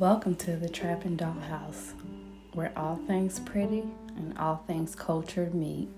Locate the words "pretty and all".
3.38-4.64